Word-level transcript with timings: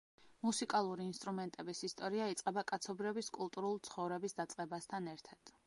მუსიკალური 0.45 1.05
ინსტრუმენტების 1.09 1.81
ისტორია 1.89 2.31
იწყება 2.35 2.63
კაცობრიობის 2.73 3.31
კულტურულ 3.39 3.81
ცხოვრების 3.89 4.39
დაწყებასთან 4.43 5.15
ერთად. 5.17 5.57